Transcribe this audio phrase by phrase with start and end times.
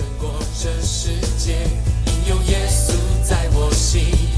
[0.00, 1.58] 胜过这世界，
[2.06, 4.29] 因有耶稣在我心。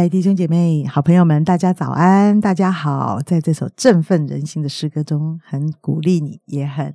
[0.00, 3.20] 嗨，弟兄姐妹、好朋友们，大家早安，大家好！
[3.20, 6.94] 在这首振奋人心的诗歌中，很鼓励你，也很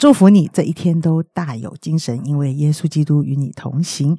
[0.00, 4.18] 祝福你，这一天都大有精神，因为耶稣基督与你同行。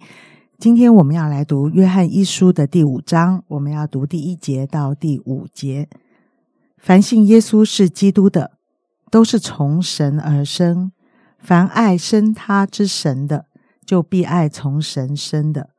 [0.58, 5.90] 今天我们要来读约翰一书的第五章，我们要读第一节到第五节。
[6.78, 8.52] 凡信耶稣是基督的，
[9.10, 10.92] 都是从神而生；
[11.38, 13.48] 凡爱生他之神的，
[13.86, 15.72] 就必爱从神生的。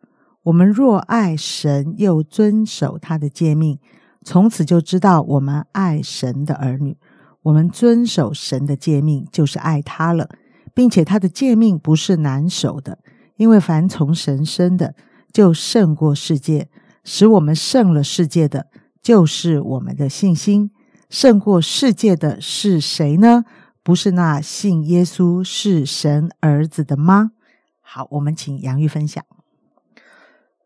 [0.45, 3.79] 我们若爱神，又遵守他的诫命，
[4.25, 6.97] 从此就知道我们爱神的儿女。
[7.43, 10.29] 我们遵守神的诫命，就是爱他了，
[10.75, 12.99] 并且他的诫命不是难守的，
[13.37, 14.95] 因为凡从神生的，
[15.33, 16.69] 就胜过世界。
[17.05, 18.67] 使我们胜了世界的，
[19.03, 20.71] 就是我们的信心。
[21.11, 23.45] 胜过世界的是谁呢？
[23.83, 27.33] 不是那信耶稣是神儿子的吗？
[27.81, 29.25] 好，我们请杨玉分享。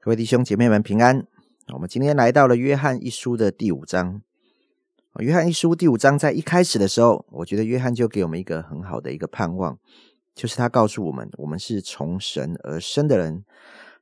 [0.06, 1.26] 各位弟兄姐妹们平安。
[1.74, 4.22] 我们今天来到了约翰一书的第五章。
[5.18, 9.76] 约翰一书第五章在一开始的时候，我觉得约翰就给我们一个很好的一个盼望，
[10.32, 13.44] 就是他告诉我们，我们是从神而生的人，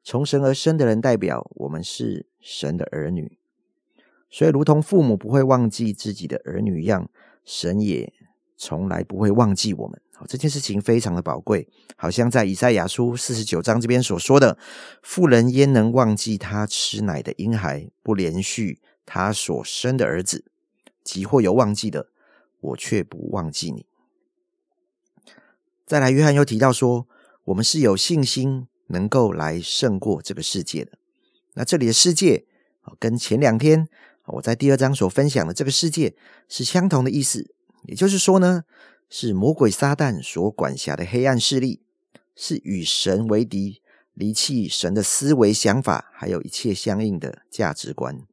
[0.02, 3.38] 从神而生的人代表我们是神的儿女。
[4.28, 7.08] 所以，如同父母不会忘记自己的儿女一样，
[7.46, 8.12] 神也
[8.58, 9.98] 从来不会忘记我们。
[10.16, 14.56] 好，这件事情非常的宝贵，好像在以赛亚书四十九章这边所说的
[15.02, 20.44] ：“妇人焉能忘记她吃奶的婴孩，不连续她所生的儿子？
[21.02, 22.10] 即或有忘记的，
[22.60, 23.86] 我却不忘记你。”
[25.84, 27.08] 再来，约翰又提到说，
[27.46, 30.92] 我们是有信心能够来胜过这个世界的。
[31.54, 32.46] 那这里的世界，
[33.00, 33.88] 跟前两天
[34.26, 36.14] 我在第二章所分享的这个世界
[36.48, 37.50] 是相同的意思。
[37.82, 38.62] 也就是说呢，
[39.16, 41.84] 是魔鬼撒旦所管辖的黑暗势力，
[42.34, 43.80] 是与神为敌、
[44.12, 48.26] 离弃神的思维想法，还有一切相应的价值观。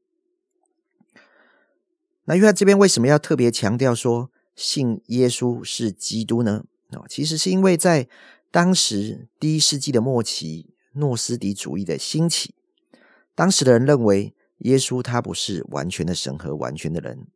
[2.24, 6.66] 那约翰这边为什么要特别强调说信耶稣是基督呢？
[6.94, 8.10] 哦，其实是因为在
[8.50, 12.56] 当时第一世纪的末期，诺斯底主义的兴起，
[13.36, 17.28] 当时的人认为耶稣他不是完全的神和完全的人。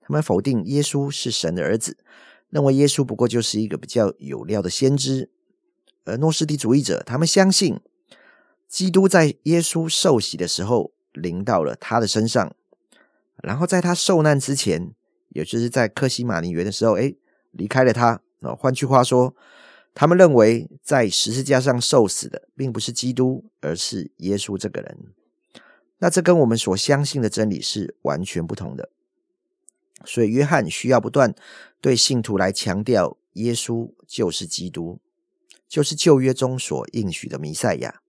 [0.00, 1.98] 他们否定耶稣是神的儿子，
[2.50, 5.30] 认为耶稣不过就是一个比较有料的先知。
[6.04, 7.80] 而诺斯底主义者，他们相信
[8.66, 12.54] 基督在耶稣受洗的时候临到了他的身上，
[13.42, 14.94] 然后在他受难之前，
[15.30, 17.14] 也就是在克西马尼园的时候，哎，
[17.52, 18.20] 离开了他。
[18.40, 19.34] 哦，换句话说，
[19.94, 24.96] 他们认为在十字架上受死的并不是基督，而是耶稣这个人。
[25.98, 28.90] 那这跟我们所相信的真理是完全不同的。
[30.04, 31.34] 所以，约翰需要不断
[31.80, 34.98] 对信徒来强调，耶稣就是基督，
[35.68, 38.00] 就是旧约中所应许的弥赛亚。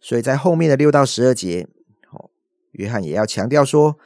[0.00, 1.66] 所以在后面的六到十二节，
[2.10, 2.30] 哦，
[2.72, 3.98] 约翰也要强调说，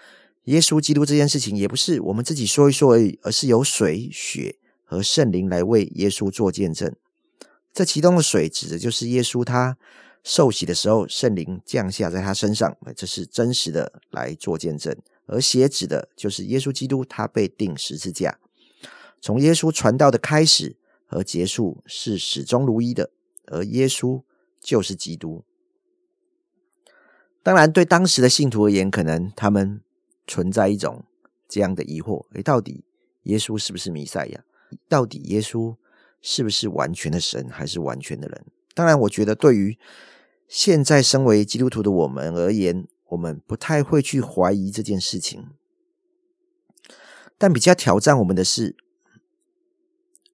[0.45, 6.95] 耶稣基督这件事情也不是我们自己说一说而已，而是由水、血和圣灵来为耶稣做见证。
[7.73, 9.77] 这其中的水指的就是耶稣他
[10.25, 14.97] 受洗的时候，圣灵降下在他身上，这是真实的来做见证。
[15.33, 18.39] 而血指的就是耶稣基督，他被钉十字架。
[19.21, 20.77] 从耶稣传道的开始
[21.07, 23.11] 和结束是始终如一的，
[23.47, 24.23] 而耶稣
[24.61, 25.45] 就是基督。
[27.43, 29.81] 当然，对当时的信徒而言，可能他们
[30.27, 31.05] 存在一种
[31.49, 32.85] 这样的疑惑：诶，到底
[33.25, 34.45] 耶稣是不是弥赛亚？
[34.89, 35.77] 到底耶稣
[36.21, 38.45] 是不是完全的神，还是完全的人？
[38.75, 39.79] 当然，我觉得对于
[40.47, 45.51] 现在身为基督徒的我们而言，我们不太会去怀疑这件事情，
[47.37, 48.75] 但比较挑战我们的是，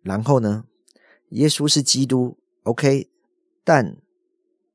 [0.02, 0.64] 然后呢？
[1.30, 3.10] 耶稣是基督，OK，
[3.62, 3.98] 但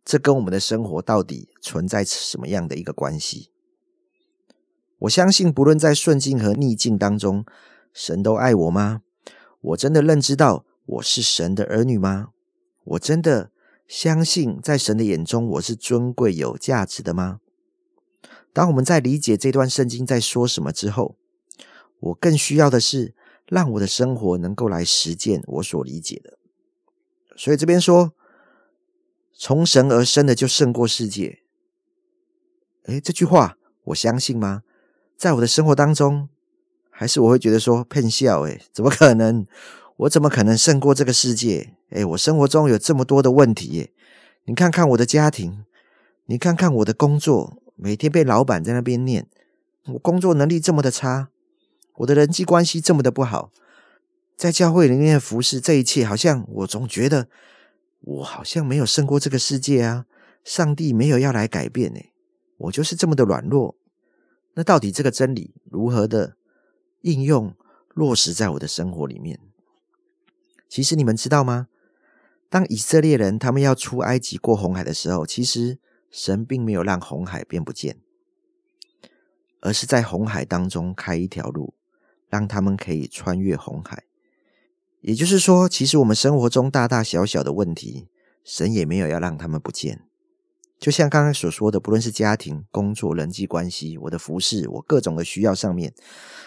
[0.05, 3.49] 这跟我们的生活到底存在什么样的一个关系？
[4.99, 7.43] 我相信，不论在顺境和逆境当中，
[7.91, 9.01] 神都爱我吗？
[9.61, 12.29] 我真的认知到我是神的儿女吗？
[12.83, 13.51] 我真的
[13.87, 17.39] 相信，在神的眼中，我是尊贵有价值的吗？
[18.53, 21.17] 当我们在理解这段圣经在说什么之后，
[21.99, 23.15] 我更需要的是
[23.47, 26.37] 让我的生活能够来实践我所理解的。
[27.35, 28.13] 所以这边说，
[29.33, 31.39] 从神而生的就胜过世界。
[32.85, 34.61] 诶，这句话我相信吗？
[35.17, 36.29] 在我的生活当中，
[36.91, 38.41] 还是我会觉得说骗笑？
[38.41, 39.45] 诶，怎么可能？
[39.97, 41.75] 我怎么可能胜过这个世界？
[41.89, 43.93] 诶，我生活中有这么多的问题耶！
[44.45, 45.65] 你看看我的家庭，
[46.25, 49.27] 你看看我的工作，每天被老板在那边念，
[49.85, 51.29] 我工作能力这么的差，
[51.95, 53.51] 我的人际关系这么的不好，
[54.35, 57.27] 在教会里面服侍，这一切好像我总觉得
[58.01, 60.05] 我好像没有胜过这个世界啊！
[60.43, 61.99] 上帝没有要来改变呢，
[62.57, 63.75] 我就是这么的软弱。
[64.55, 66.35] 那到底这个真理如何的
[67.01, 67.55] 应用
[67.93, 69.39] 落实在我的生活里面？
[70.67, 71.67] 其实你们知道吗？
[72.49, 75.79] 当以色列人他们要出埃及过红海的时候，其实
[76.13, 77.97] 神并没有让红海变不见，
[79.61, 81.73] 而是在红海当中开一条路，
[82.29, 84.03] 让他们可以穿越红海。
[85.01, 88.07] 也就是说，其实我们生活中大大小小的问题，
[88.43, 90.03] 神也没有要让他们不见。
[90.77, 95.95] 就像刚刚所说的，不论是家庭、工作、人际关系，我的服饰，我各种的需要上面，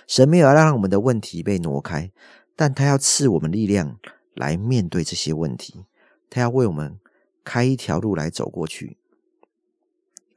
[0.07, 2.13] 神没有要让我们的问题被挪开，
[2.55, 3.99] 但他要赐我们力量。
[4.37, 5.87] 来面对这些问题，
[6.29, 7.01] 他要为我们
[7.43, 8.99] 开一条路来走过去。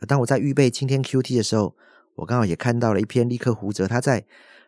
[0.07, 1.75] 当我在预备今天 Q T 的时候，
[2.15, 4.25] 我刚好也看到了一篇立刻胡哲他在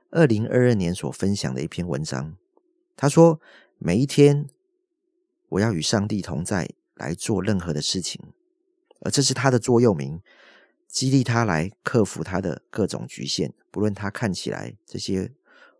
[0.10, 2.36] 二零二二年所分享的一篇文章。
[2.98, 3.40] 他说
[3.80, 4.48] ：“每一天
[5.50, 8.22] 我要与上帝同在，来做任何的事情，
[9.00, 10.22] 而这是他的座右铭，
[10.88, 15.32] 激励他来克服他的各种局限，不论他看起来这些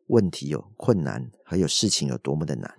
[0.08, 2.76] 问题有困难，还有事情有多么的难。”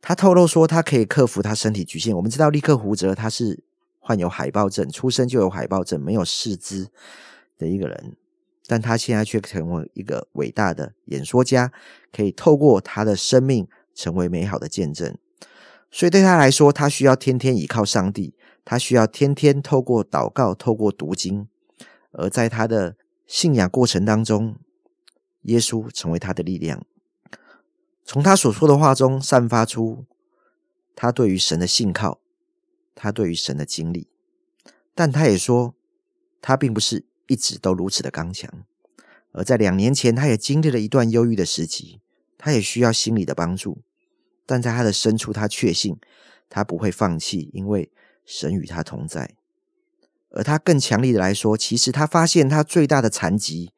[0.00, 2.14] 他透露说，他可以克服他身体局限。
[2.14, 3.64] 我们知道，利克胡泽他是
[4.08, 6.88] 患有海豹症，出生就有海豹症，没有四肢
[7.58, 8.16] 的一个人，
[8.66, 11.70] 但他现在却成为一个伟大的演说家，
[12.10, 15.14] 可以透过他的生命成为美好的见证。
[15.90, 18.32] 所以对他来说，他需要天天倚靠上帝，
[18.64, 21.46] 他需要天天透过祷告、透过读经，
[22.12, 22.96] 而在他的
[23.26, 24.56] 信仰过程当中，
[25.42, 26.82] 耶稣成为他的力量。
[28.06, 30.06] 从他所说的话中散发出
[30.96, 32.18] 他对于神的信靠，
[33.00, 34.08] 他对于神的经历，
[34.92, 35.76] 但他也说
[36.42, 38.64] 他并不是一直都如此的刚强，
[39.30, 42.00] 而在两年前他也经历了一段忧郁的时期，
[42.36, 43.82] 他也需要心理的帮助，
[44.44, 45.96] 但在他的深处，他确信
[46.48, 47.92] 他不会放弃，因为
[48.26, 49.36] 神与他同在。
[50.30, 53.72] 而他更强力的来说，其实他发现他最大的残疾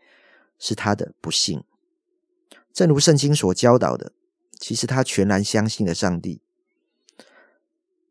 [0.58, 1.62] 是他的不幸，
[2.72, 4.12] 正如圣经所教导的。
[4.58, 6.42] 其实他全然相信了上帝，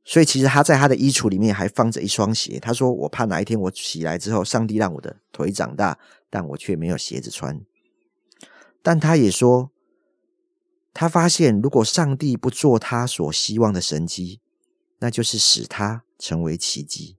[0.10, 2.60] 所以其实他在他的衣橱里面还放着一双鞋。
[2.60, 6.00] 他说：“我怕哪一天我起来之后，上帝让我的腿长大，
[6.32, 7.62] 但我却没有鞋子穿。”
[8.82, 9.70] 但他也说，
[10.96, 14.40] 他发现如果上帝不做他所希望的神迹，
[14.98, 17.18] 那就是使他成为奇迹。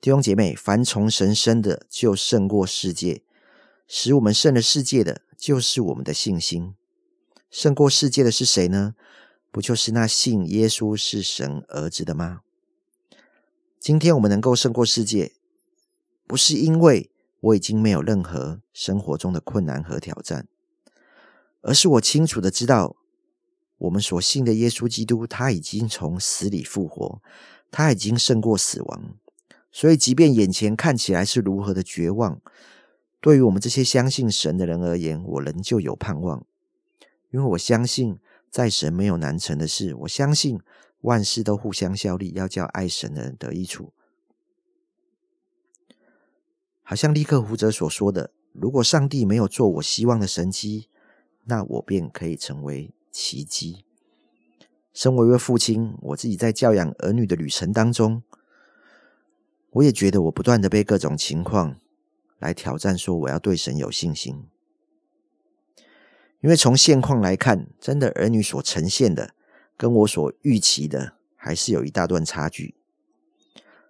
[0.00, 3.24] 弟兄姐妹，凡从神生的，就胜过世界；
[3.88, 6.76] 使我们胜了世界的，就是我们的信心。
[7.50, 8.94] 胜过世界的是谁呢？
[9.52, 12.40] 不就是那信耶稣是神儿子的吗？
[13.78, 15.34] 今天我们能够胜过世界，
[16.26, 20.48] 不是因为我已经没有任何生活中的困难和挑战，
[21.60, 22.96] 而是我清楚的知道，
[23.76, 27.20] 我们所信的耶稣基督他已经从死里复活，
[27.70, 29.16] 他已经胜过死亡。
[29.70, 32.40] 所以，即便眼前看起来是如何的绝望，
[33.20, 36.46] 对于我们这些相信神的人而言，我仍旧有盼望。
[37.30, 38.18] 因为我相信，
[38.52, 39.94] 在神没有难成的事。
[40.00, 40.60] 我相信
[41.00, 43.94] 万事都互相效力，要叫爱神的人得益处。
[46.82, 50.90] 好像利克胡哲所说的：“如果上帝没有做我希望的神迹，
[51.44, 53.86] 那我便可以成为奇迹。”
[54.92, 58.22] 身为一位父亲，我自己在教养儿女的旅程当中，
[59.70, 61.78] 我也觉得我不断的被各种情况
[62.38, 64.44] 来挑战，说我要对神有信心。
[66.42, 69.30] 因为从现况来看，真的儿女所呈现的，
[69.76, 72.74] 跟我所预期的，还是有一大段差距。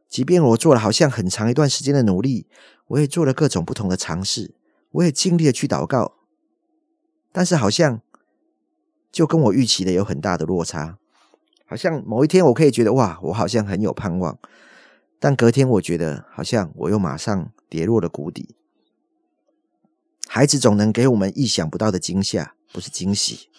[0.06, 2.46] 即便我做了好像很长一段时间的努力，
[2.88, 4.54] 我也做了各种不同的尝试，
[4.90, 6.16] 我也尽力的去祷告，
[7.32, 8.02] 但是好像
[9.10, 10.98] 就跟我预期的有很大的落差。
[11.64, 14.38] 好像某一天我可以觉得哇，我好像很有盼望，
[15.18, 18.54] 但隔天我觉得好像我又马上跌落了谷底。
[20.34, 23.50] 孩子总能给我们意想不到的惊吓，不是惊喜，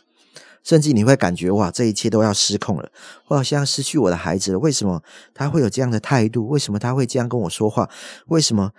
[0.63, 2.91] 甚至你会感觉哇，这一切都要失控了，
[3.27, 4.57] 我好像失去我的孩子了。
[4.57, 5.03] 为什么
[5.35, 6.47] 他会有这样的态度？
[6.47, 7.87] 为什么他会这样跟我说话？
[8.25, 8.71] 为什么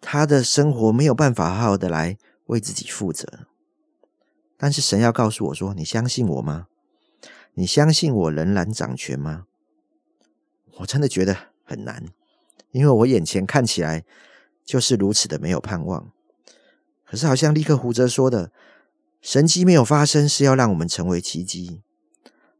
[0.00, 2.16] 他的生活没有办法好好的来
[2.46, 3.26] 为自己负责？
[4.56, 6.68] 但是神要告诉我说：“你相信我吗？
[7.54, 9.46] 你相信我仍然掌权吗？”
[10.78, 12.04] 我真的觉得很难，
[12.70, 14.04] 因为我眼前看起来
[14.64, 16.12] 就是如此的没有盼望。
[17.10, 18.52] 可是好像立刻胡哲说的，
[19.20, 21.80] 神迹没有发生，是要让我们成为奇迹，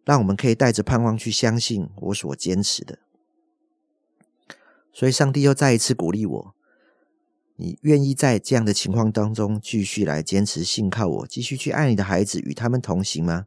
[0.05, 2.99] 让我们可以带着盼望去相信我所坚持的。
[4.93, 6.55] 所以，上帝又再一次鼓励我：
[7.55, 13.47] 你愿意在这样的情况当中继续来坚持信靠我，继续去爱你的孩子，与他们同行吗？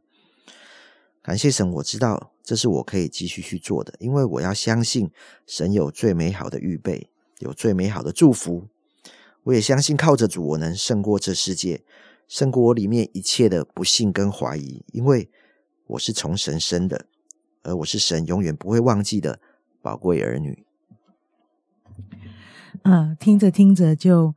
[1.20, 5.10] 感谢神，我知道这是我可以继续去做的，因为我要相信
[5.46, 8.68] 神有最美好的预备，有最美好的祝福。
[9.44, 11.84] 我也相信靠着主，我能胜过这世界，
[12.26, 15.30] 胜过我里面一切的不幸跟怀疑，因为
[15.88, 17.06] 我是从神生的，
[17.62, 19.40] 而我是神永远不会忘记的
[19.82, 20.64] 宝贵儿女。
[22.82, 24.34] 嗯，听着听着就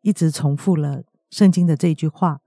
[0.00, 2.40] 一直重复了圣经的这句话：“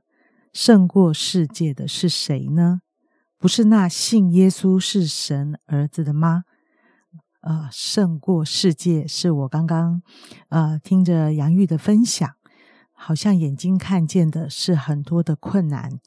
[0.51, 2.81] 胜过世界的是谁呢？
[3.37, 6.43] 不是那信耶稣是神儿子的吗？”
[7.43, 10.01] 呃，胜过世界是我刚刚
[10.47, 12.35] 呃听着杨玉的分享，
[12.93, 15.99] 好像眼睛看见的是很多的困难，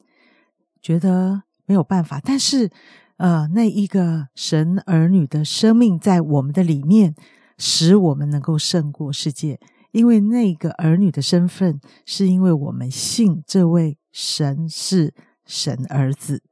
[0.81, 2.19] 觉得没有办法。
[2.19, 2.71] 但是
[3.17, 7.13] 呃，那一个神儿女的生命在我们的里面，
[7.59, 9.59] 使我们能够胜过世界。
[9.91, 15.13] 因为那个儿女的身份，是因为我们信这位神是
[15.45, 16.43] 神儿子，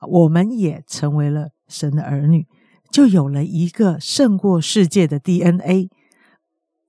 [0.00, 2.46] 我们也成为了神的儿女。
[2.92, 5.88] 就有了一个胜过世界的 DNA。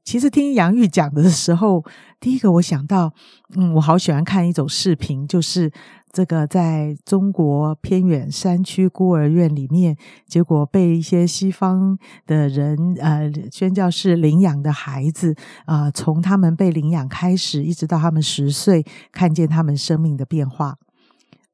[0.03, 1.86] 其实听杨玉讲的时候，
[2.19, 3.13] 第一个我想到，
[3.55, 5.72] 嗯，我好喜欢看一种视频，就是
[6.12, 9.95] 这个在中国偏远山区孤儿院里面，
[10.27, 15.33] 结果被一些西方的人呃宣教士领养的孩子
[15.65, 20.75] 啊，从他们被领养开始，一直到他们十岁，看见他们生命的变化。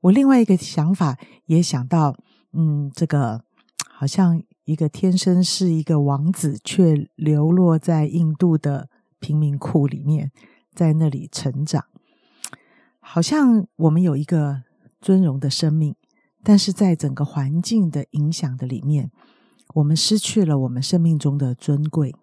[0.01, 2.15] 我另外一个想法也想到，
[2.53, 3.41] 嗯，这个。
[3.99, 8.87] 好像一个天生是一个王子，却流落在印度的
[9.19, 10.31] 贫民窟里面，
[10.73, 11.83] 在那里成长。
[13.01, 14.63] 好像我们有一个
[15.01, 15.97] 尊荣的生命，
[16.45, 19.11] 但是在整个环境的影响的里面，
[19.73, 22.15] 我们失去了我们生命中的尊贵。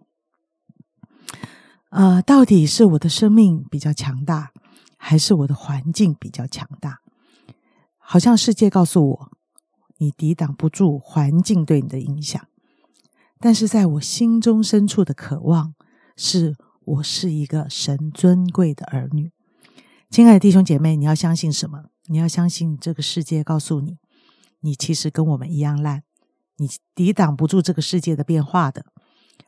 [1.91, 4.51] 呃，到底是我的生命比较强大，
[4.97, 7.01] 还是我的环境比较强大？
[7.99, 9.36] 好像世界告诉我。
[9.99, 12.47] 你抵挡不住环境对你的影响，
[13.41, 15.75] 但是在我心中深处的渴望，
[16.17, 19.33] 是我是一个神尊贵的儿女。
[20.11, 21.87] 亲爱的弟兄姐妹，你要相信什么？
[22.09, 23.97] 你要相信这个世界告诉你，
[24.61, 26.03] 你其实跟我们一样烂，
[26.59, 28.87] 你抵挡不住这个世界的变化的，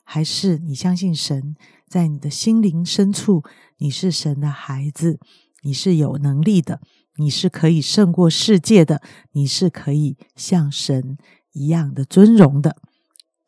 [0.03, 1.55] 还是你相信神
[1.87, 3.45] 在你的心灵深处，
[3.77, 5.21] 你是神的孩子，
[5.63, 6.81] 你是有能力的。
[7.19, 11.19] 你是可以胜过世界的，你是可以像神
[11.53, 12.77] 一样的尊荣的，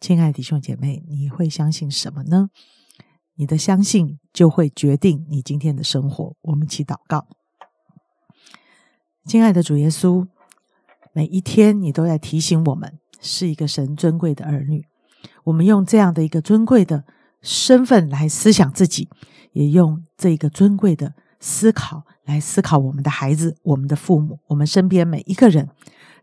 [0.00, 2.50] 亲爱的弟兄姐妹，你会相信什么呢？
[3.36, 6.36] 你的相信就会决定你今天的生活。
[6.42, 7.26] 我们一起祷告，
[9.24, 10.26] 亲爱的主耶稣，
[11.12, 14.84] 每一天你都在提醒我们是一个神尊贵的儿女，
[15.44, 17.04] 我们用这样的一个尊贵的
[17.40, 19.08] 身份来思想自己，
[19.52, 22.04] 也用这一个尊贵的思考。
[22.30, 25.68] 来思考我们的孩子、我们的父母、我们身边每一个人，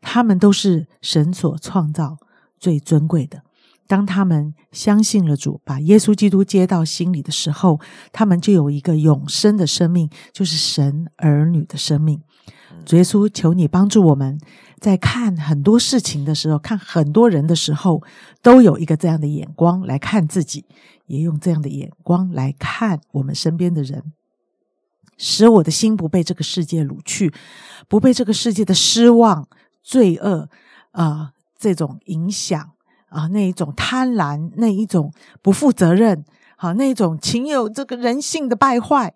[0.02, 2.18] 他们都是神所创造
[2.58, 3.44] 最尊贵的。
[3.88, 7.80] 当他们相信了主，把耶稣基督接到心里的时候，
[8.14, 12.22] 他们就有一个永生的生命，就是神儿女的生命。
[12.86, 14.40] 主耶稣，求你帮助我们，
[14.80, 18.02] 在看很多事情的时候，看很多人的时候，
[18.42, 20.66] 都有一个这样的眼光来看自己，
[21.08, 24.14] 也用这样的眼光来看我们身边的人。
[25.18, 27.34] 使我的心不被这个世界掳去，
[27.88, 29.48] 不被这个世界的失望、
[29.84, 30.50] 罪恶
[30.92, 32.72] 啊这种影响
[33.10, 36.24] 啊，那一种贪婪，那一种不负责任，
[36.56, 39.14] 好那一种情有这个人性的败坏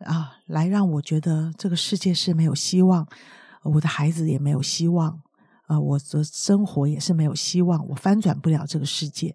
[0.00, 3.06] 啊，来让我觉得这个世界是没有希望，
[3.62, 5.20] 我的孩子也没有希望，
[5.66, 9.34] 啊，我的生活也是没有希望，我翻转不了这个世界。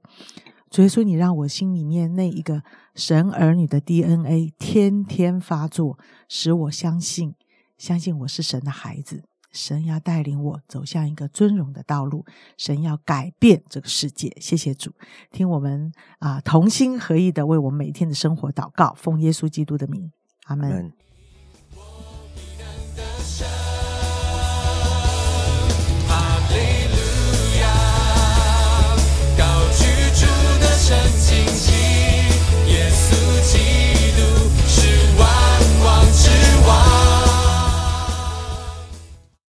[0.74, 2.64] 所以说，你让我心里面那一个
[2.96, 7.36] 神儿女的 DNA 天天发作，使我相信，
[7.78, 9.22] 相信我是神的孩子。
[9.52, 12.26] 神要带领我走向一个尊荣的道路，
[12.58, 14.36] 神要改变这个世界。
[14.42, 14.92] 谢谢主，
[15.32, 20.12] 听我们啊同心合意的为我们每天的生活祷告，奉耶稣基督的名，
[20.46, 20.92] 阿门。